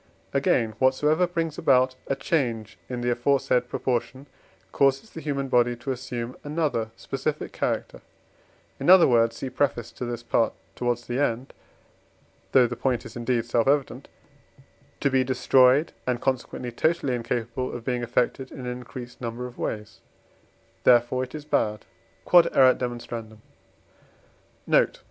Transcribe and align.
Again, 0.33 0.71
whatsoever 0.79 1.27
brings 1.27 1.59
about 1.59 1.93
a 2.07 2.15
change 2.15 2.79
in 2.89 3.01
the 3.01 3.11
aforesaid 3.11 3.69
proportion 3.69 4.25
causes 4.71 5.11
the 5.11 5.21
human 5.21 5.47
body 5.47 5.75
to 5.75 5.91
assume 5.91 6.35
another 6.43 6.89
specific 6.95 7.51
character, 7.51 8.01
in 8.79 8.89
other 8.89 9.07
words 9.07 9.35
(see 9.35 9.47
Preface 9.51 9.91
to 9.91 10.03
this 10.05 10.23
Part 10.23 10.53
towards 10.73 11.05
the 11.05 11.19
end, 11.19 11.53
though 12.51 12.65
the 12.65 12.75
point 12.75 13.05
is 13.05 13.15
indeed 13.15 13.45
self 13.45 13.67
evident), 13.67 14.07
to 15.01 15.11
be 15.11 15.23
destroyed, 15.23 15.91
and 16.07 16.19
consequently 16.19 16.71
totally 16.71 17.13
incapable 17.13 17.71
of 17.71 17.85
being 17.85 18.01
affected 18.01 18.51
in 18.51 18.61
an 18.61 18.65
increased 18.71 19.21
numbers 19.21 19.49
of 19.49 19.59
ways; 19.59 19.99
therefore 20.83 21.23
it 21.25 21.35
is 21.35 21.45
bad. 21.45 21.85
Q.E.D. 22.25 22.49
Note. 24.65 24.99